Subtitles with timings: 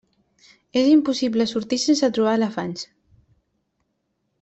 [0.81, 2.89] És impossible sortir sense trobar elefants.